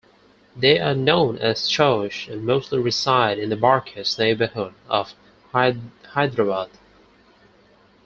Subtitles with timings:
[0.55, 5.13] They are known as Chaush and mostly reside in the Barkas neighbourhood of
[5.51, 6.71] Hyderabad.